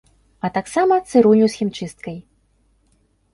[0.47, 2.17] А таксама цырульню з хімчысткай.